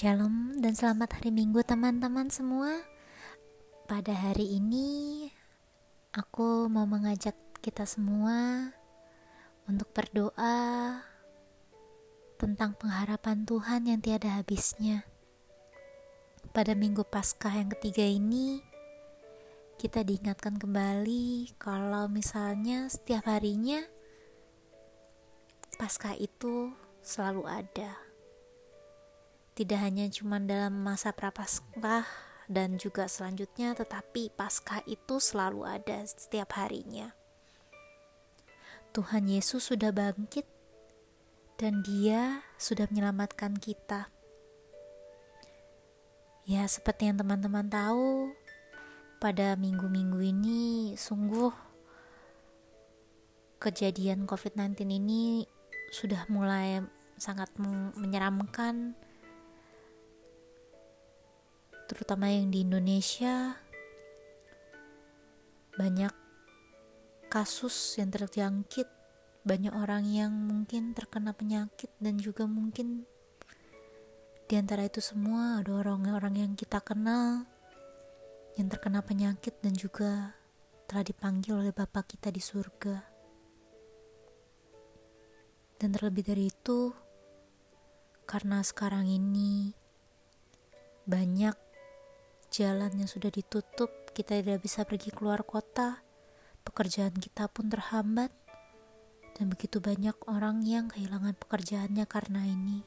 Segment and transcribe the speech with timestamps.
[0.00, 2.72] Shalom dan selamat hari Minggu teman-teman semua.
[3.84, 5.28] Pada hari ini
[6.16, 8.72] aku mau mengajak kita semua
[9.68, 11.04] untuk berdoa
[12.40, 15.04] tentang pengharapan Tuhan yang tiada habisnya.
[16.56, 18.64] Pada Minggu Paskah yang ketiga ini
[19.76, 23.84] kita diingatkan kembali kalau misalnya setiap harinya
[25.76, 26.72] Paskah itu
[27.04, 28.09] selalu ada
[29.60, 32.08] tidak hanya cuma dalam masa prapaskah
[32.48, 37.12] dan juga selanjutnya, tetapi pasca itu selalu ada setiap harinya.
[38.96, 40.48] Tuhan Yesus sudah bangkit
[41.60, 44.08] dan Dia sudah menyelamatkan kita.
[46.48, 48.32] Ya, seperti yang teman-teman tahu,
[49.20, 50.60] pada minggu-minggu ini
[50.96, 51.52] sungguh
[53.60, 55.44] kejadian COVID-19 ini
[55.92, 56.80] sudah mulai
[57.20, 57.52] sangat
[58.00, 58.96] menyeramkan
[61.90, 63.58] terutama yang di Indonesia
[65.74, 66.14] banyak
[67.26, 68.86] kasus yang terjangkit
[69.42, 73.02] banyak orang yang mungkin terkena penyakit dan juga mungkin
[74.46, 77.42] di antara itu semua ada orang-orang yang kita kenal
[78.58, 80.34] yang terkena penyakit dan juga
[80.90, 82.98] telah dipanggil oleh Bapa kita di surga.
[85.78, 86.90] Dan terlebih dari itu,
[88.26, 89.70] karena sekarang ini
[91.06, 91.69] banyak
[92.50, 96.02] jalan yang sudah ditutup, kita tidak bisa pergi keluar kota,
[96.66, 98.34] pekerjaan kita pun terhambat,
[99.38, 102.82] dan begitu banyak orang yang kehilangan pekerjaannya karena ini.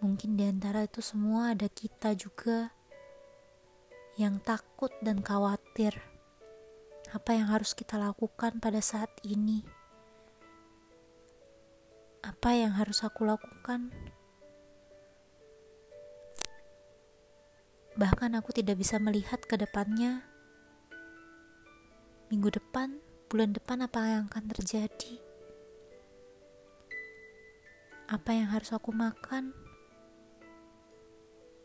[0.00, 2.72] Mungkin di antara itu semua ada kita juga
[4.16, 5.94] yang takut dan khawatir.
[7.12, 9.62] Apa yang harus kita lakukan pada saat ini?
[12.24, 13.94] Apa yang harus aku lakukan?
[17.98, 20.22] Bahkan aku tidak bisa melihat ke depannya.
[22.30, 25.18] Minggu depan, bulan depan apa yang akan terjadi?
[28.06, 29.50] Apa yang harus aku makan?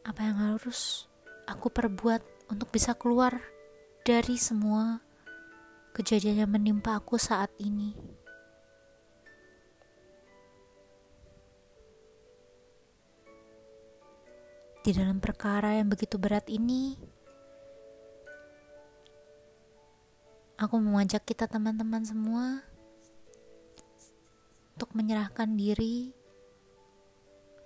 [0.01, 1.05] Apa yang harus
[1.45, 3.37] aku perbuat untuk bisa keluar
[4.01, 5.05] dari semua
[5.93, 8.12] kejadian yang menimpa aku saat ini?
[14.83, 16.99] Di dalam perkara yang begitu berat ini,
[20.59, 22.59] aku mengajak kita teman-teman semua
[24.75, 26.11] untuk menyerahkan diri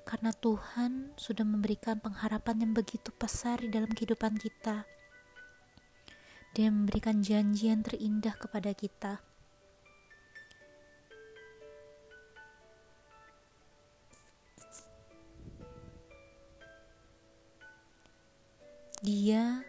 [0.05, 4.85] karena Tuhan sudah memberikan pengharapan yang begitu besar di dalam kehidupan kita.
[6.53, 9.26] Dia memberikan janji yang terindah kepada kita.
[19.07, 19.63] Dia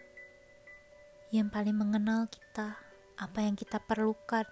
[1.30, 2.74] yang paling mengenal kita,
[3.14, 4.42] apa yang kita perlukan,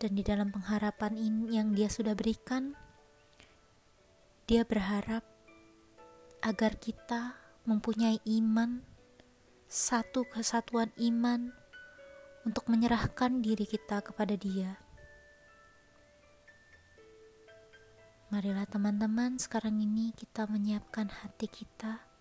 [0.00, 2.72] dan di dalam pengharapan ini yang Dia sudah berikan,
[4.48, 5.28] Dia berharap
[6.40, 7.36] agar kita
[7.68, 8.80] mempunyai iman,
[9.68, 11.52] satu kesatuan iman
[12.48, 14.80] untuk menyerahkan diri kita kepada Dia.
[18.32, 22.13] Marilah teman-teman, sekarang ini kita menyiapkan hati kita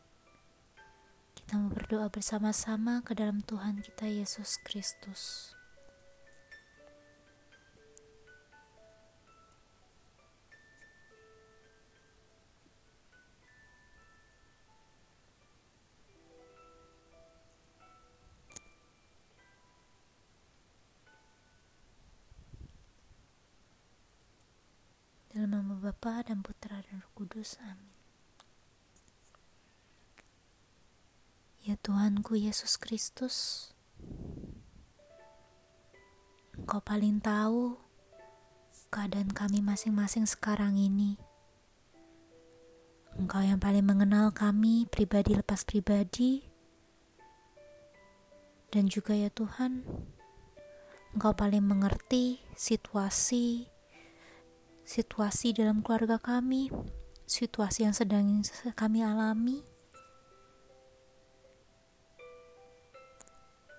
[1.44, 5.52] kita mau berdoa bersama-sama ke dalam Tuhan kita Yesus Kristus.
[25.36, 27.60] Dalam nama Bapa dan Putra dan Roh Kudus.
[27.60, 28.03] Amin.
[31.64, 33.72] Ya Tuhanku Yesus Kristus,
[36.60, 37.80] Engkau paling tahu
[38.92, 41.16] keadaan kami masing-masing sekarang ini.
[43.16, 46.44] Engkau yang paling mengenal kami pribadi lepas pribadi,
[48.68, 49.88] dan juga ya Tuhan,
[51.16, 53.72] Engkau paling mengerti situasi
[54.84, 56.68] situasi dalam keluarga kami,
[57.24, 58.44] situasi yang sedang
[58.76, 59.73] kami alami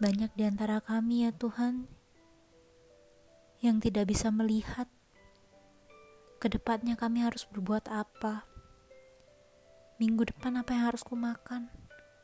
[0.05, 1.89] Banyak di antara kami ya Tuhan
[3.65, 4.85] yang tidak bisa melihat
[6.37, 8.45] ke depannya kami harus berbuat apa.
[9.97, 11.73] Minggu depan apa yang harus kumakan?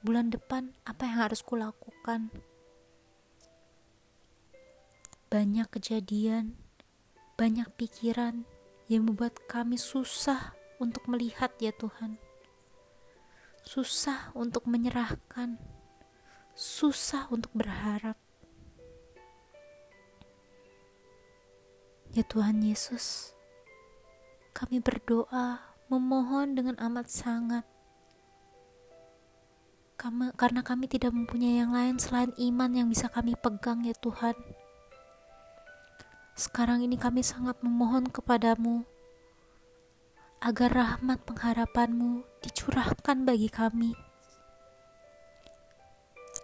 [0.05, 2.29] Bulan depan apa yang harus kulakukan?
[5.33, 6.61] Banyak kejadian,
[7.41, 8.45] banyak pikiran
[8.93, 10.53] yang membuat kami susah
[10.85, 12.21] untuk melihat ya Tuhan.
[13.65, 15.80] Susah untuk menyerahkan.
[16.55, 18.19] Susah untuk berharap.
[22.11, 23.31] Ya Tuhan Yesus,
[24.51, 27.63] kami berdoa, memohon dengan amat sangat.
[29.95, 34.35] Kami, karena kami tidak mempunyai yang lain selain iman yang bisa kami pegang ya Tuhan.
[36.35, 38.83] Sekarang ini kami sangat memohon kepadamu
[40.41, 44.10] agar rahmat pengharapanmu dicurahkan bagi kami.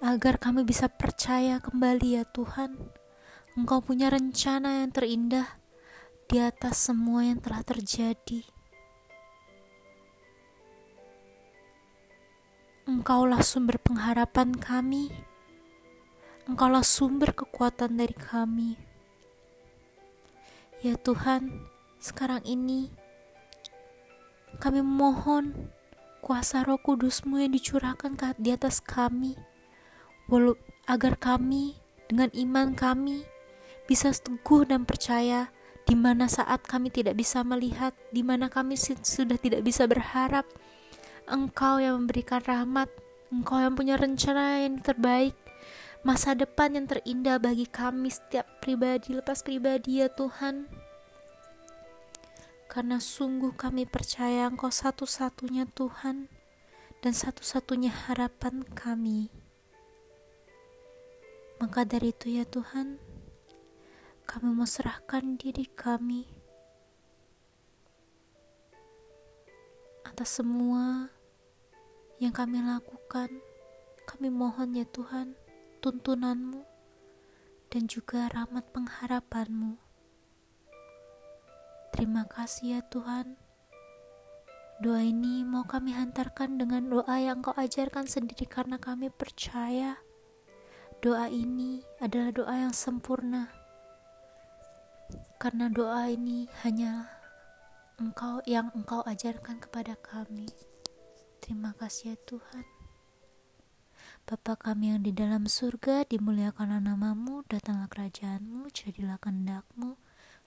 [0.05, 2.77] Agar kami bisa percaya kembali ya Tuhan,
[3.57, 5.57] Engkau punya rencana yang terindah
[6.29, 8.45] di atas semua yang telah terjadi.
[12.85, 15.09] Engkaulah sumber pengharapan kami.
[16.45, 18.77] Engkaulah sumber kekuatan dari kami.
[20.85, 21.67] Ya Tuhan,
[21.97, 22.93] sekarang ini
[24.61, 25.73] kami memohon
[26.21, 29.35] kuasa roh kudusmu yang dicurahkan di atas kami,
[30.87, 33.23] agar kami dengan iman kami
[33.87, 35.51] bisa teguh dan percaya
[35.87, 40.43] di mana saat kami tidak bisa melihat, di mana kami sudah tidak bisa berharap.
[41.31, 42.91] Engkau yang memberikan rahmat,
[43.31, 45.39] Engkau yang punya rencana yang terbaik,
[46.03, 50.67] masa depan yang terindah bagi kami setiap pribadi lepas pribadi ya Tuhan.
[52.67, 56.27] Karena sungguh kami percaya Engkau satu-satunya Tuhan
[56.99, 59.46] dan satu-satunya harapan kami.
[61.57, 63.01] Maka dari itu ya Tuhan,
[64.29, 66.29] kami mau serahkan diri kami
[70.05, 71.09] atas semua
[72.21, 73.29] yang kami lakukan.
[74.05, 75.35] Kami mohon ya Tuhan,
[75.81, 76.63] tuntunanmu
[77.73, 79.77] dan juga rahmat pengharapanmu.
[81.97, 83.41] Terima kasih ya Tuhan.
[84.85, 89.97] Doa ini mau kami hantarkan dengan doa yang kau ajarkan sendiri karena kami percaya
[91.05, 93.53] doa ini adalah doa yang sempurna.
[95.37, 97.13] Karena doa ini hanya
[98.01, 100.49] engkau yang engkau ajarkan kepada kami.
[101.45, 102.65] Terima kasih ya Tuhan.
[104.27, 109.95] Bapa kami yang di dalam surga, dimuliakanlah namamu, datanglah kerajaanmu, jadilah kehendakmu,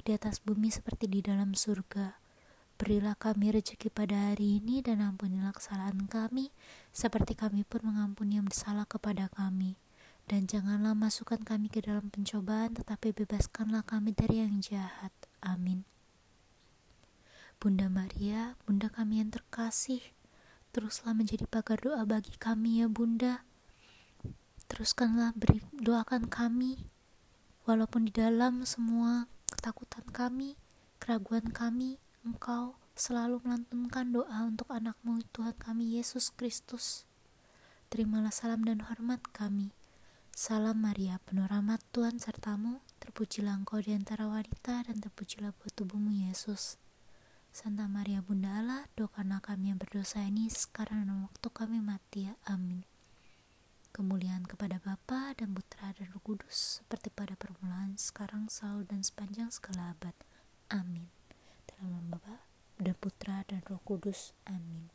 [0.04, 2.20] di atas bumi seperti di dalam surga.
[2.76, 6.52] Berilah kami rezeki pada hari ini dan ampunilah kesalahan kami,
[6.92, 9.80] seperti kami pun mengampuni yang bersalah kepada kami.
[10.30, 15.10] Dan janganlah masukkan kami ke dalam pencobaan, tetapi bebaskanlah kami dari yang jahat.
[15.42, 15.90] Amin.
[17.58, 20.06] Bunda Maria, Bunda kami yang terkasih,
[20.70, 23.42] teruslah menjadi pagar doa bagi kami ya Bunda
[24.70, 26.86] teruskanlah beri doakan kami
[27.66, 30.54] walaupun di dalam semua ketakutan kami
[31.02, 37.10] keraguan kami engkau selalu melantunkan doa untuk anakmu Tuhan kami Yesus Kristus
[37.90, 39.74] terimalah salam dan hormat kami
[40.40, 46.16] Salam Maria, penuh rahmat Tuhan sertamu, terpujilah engkau di antara wanita dan terpujilah buah tubuhmu
[46.16, 46.80] Yesus.
[47.52, 52.32] Santa Maria Bunda Allah, doakanlah kami yang berdosa ini sekarang dan waktu kami mati.
[52.48, 52.88] Amin.
[53.92, 59.52] Kemuliaan kepada Bapa dan Putra dan Roh Kudus seperti pada permulaan, sekarang, selalu dan sepanjang
[59.52, 60.16] segala abad.
[60.72, 61.12] Amin.
[61.68, 62.36] Dalam nama Bapa
[62.80, 64.32] dan Putra dan Roh Kudus.
[64.48, 64.88] Amin.